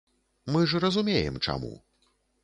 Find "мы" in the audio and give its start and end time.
0.53-0.61